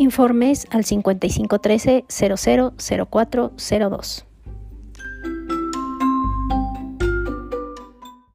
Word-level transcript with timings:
Informes 0.00 0.68
al 0.70 0.84
5513 0.84 2.04
000402. 2.08 4.27